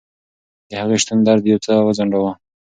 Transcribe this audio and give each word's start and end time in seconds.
د 0.69 0.71
هغې 0.81 0.97
شتون 1.03 1.19
درد 1.27 1.43
یو 1.51 1.59
څه 1.65 1.71
وځنډاوه. 1.85 2.31